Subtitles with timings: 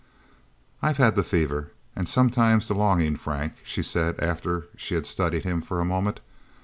[0.81, 1.73] "I've had the fever.
[1.95, 6.21] And sometimes the longing, Frank," she said after she had studied him for a moment.